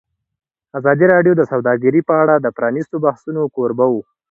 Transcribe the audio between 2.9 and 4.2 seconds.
بحثونو کوربه وه.